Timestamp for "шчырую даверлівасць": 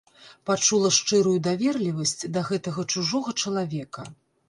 0.99-2.17